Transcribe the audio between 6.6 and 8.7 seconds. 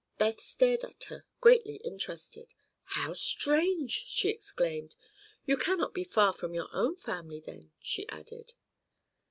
own family, then," she added.